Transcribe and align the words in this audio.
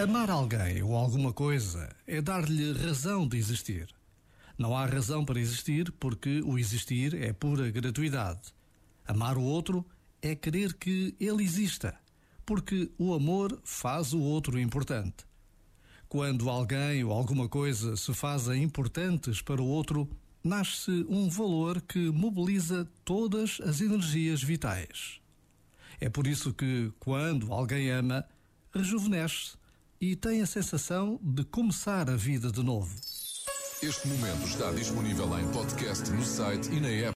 Amar 0.00 0.30
alguém 0.30 0.80
ou 0.80 0.94
alguma 0.94 1.32
coisa 1.32 1.88
é 2.06 2.22
dar-lhe 2.22 2.72
razão 2.72 3.26
de 3.26 3.36
existir. 3.36 3.88
Não 4.56 4.76
há 4.76 4.86
razão 4.86 5.24
para 5.24 5.40
existir 5.40 5.90
porque 5.90 6.40
o 6.44 6.56
existir 6.56 7.20
é 7.20 7.32
pura 7.32 7.68
gratuidade. 7.68 8.54
Amar 9.04 9.36
o 9.36 9.42
outro 9.42 9.84
é 10.22 10.36
querer 10.36 10.74
que 10.74 11.16
ele 11.18 11.42
exista, 11.42 11.98
porque 12.46 12.88
o 12.96 13.12
amor 13.12 13.60
faz 13.64 14.12
o 14.12 14.20
outro 14.20 14.56
importante. 14.60 15.26
Quando 16.08 16.48
alguém 16.48 17.02
ou 17.02 17.12
alguma 17.12 17.48
coisa 17.48 17.96
se 17.96 18.14
fazem 18.14 18.62
importantes 18.62 19.42
para 19.42 19.60
o 19.60 19.66
outro, 19.66 20.08
nasce 20.44 21.04
um 21.08 21.28
valor 21.28 21.80
que 21.80 22.08
mobiliza 22.12 22.88
todas 23.04 23.60
as 23.64 23.80
energias 23.80 24.44
vitais. 24.44 25.20
É 26.00 26.08
por 26.08 26.28
isso 26.28 26.54
que, 26.54 26.92
quando 27.00 27.52
alguém 27.52 27.90
ama, 27.90 28.24
rejuvenesce 28.72 29.57
e 30.00 30.14
tem 30.14 30.42
a 30.42 30.46
sensação 30.46 31.18
de 31.22 31.44
começar 31.44 32.08
a 32.08 32.16
vida 32.16 32.50
de 32.52 32.62
novo. 32.62 32.94
Este 33.82 34.08
momento 34.08 34.44
está 34.44 34.70
disponível 34.72 35.38
em 35.38 35.46
podcast 35.52 36.10
no 36.10 36.24
site 36.24 36.68
e 36.72 36.80
na 36.80 36.88
app. 36.88 37.06